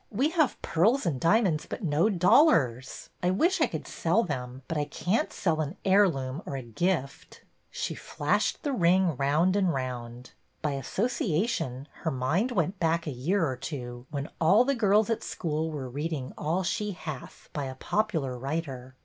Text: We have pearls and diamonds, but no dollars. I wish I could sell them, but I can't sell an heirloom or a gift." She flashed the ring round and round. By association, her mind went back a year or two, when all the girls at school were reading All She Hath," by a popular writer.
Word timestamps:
We 0.09 0.31
have 0.31 0.59
pearls 0.63 1.05
and 1.05 1.21
diamonds, 1.21 1.67
but 1.69 1.83
no 1.83 2.09
dollars. 2.09 3.11
I 3.21 3.29
wish 3.29 3.61
I 3.61 3.67
could 3.67 3.85
sell 3.85 4.23
them, 4.23 4.63
but 4.67 4.75
I 4.75 4.85
can't 4.85 5.31
sell 5.31 5.61
an 5.61 5.77
heirloom 5.85 6.41
or 6.43 6.55
a 6.55 6.63
gift." 6.63 7.43
She 7.69 7.93
flashed 7.93 8.63
the 8.63 8.73
ring 8.73 9.15
round 9.15 9.55
and 9.55 9.71
round. 9.71 10.31
By 10.63 10.71
association, 10.71 11.87
her 11.99 12.09
mind 12.09 12.49
went 12.49 12.79
back 12.79 13.05
a 13.05 13.11
year 13.11 13.45
or 13.47 13.55
two, 13.55 14.07
when 14.09 14.27
all 14.41 14.65
the 14.65 14.73
girls 14.73 15.11
at 15.11 15.21
school 15.21 15.69
were 15.69 15.87
reading 15.87 16.33
All 16.35 16.63
She 16.63 16.93
Hath," 16.93 17.49
by 17.53 17.65
a 17.65 17.75
popular 17.75 18.35
writer. 18.35 18.95